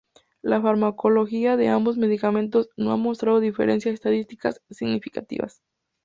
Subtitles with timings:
[0.41, 5.61] La farmacología de ambos medicamentos no ha mostrado diferencias estadísticamente significativas.